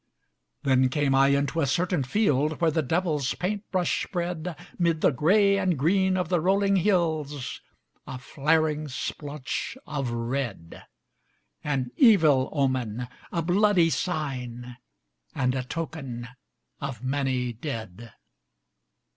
Then 0.63 0.89
came 0.89 1.13
I 1.13 1.27
into 1.27 1.61
a 1.61 1.67
certain 1.67 2.01
field 2.01 2.59
Where 2.59 2.71
the 2.71 2.81
devil's 2.81 3.35
paint 3.35 3.69
brush 3.71 4.03
spread 4.05 4.55
'Mid 4.79 5.01
the 5.01 5.11
gray 5.11 5.59
and 5.59 5.77
green 5.77 6.17
of 6.17 6.27
the 6.27 6.41
rolling 6.41 6.77
hills 6.77 7.61
A 8.07 8.17
flaring 8.17 8.87
splotch 8.87 9.77
of 9.85 10.09
red, 10.09 10.85
An 11.63 11.91
evil 11.97 12.49
omen, 12.51 13.09
a 13.31 13.43
bloody 13.43 13.91
sign, 13.91 14.77
And 15.35 15.53
a 15.53 15.61
token 15.63 16.29
of 16.79 17.03
many 17.03 17.53
dead. 17.53 18.11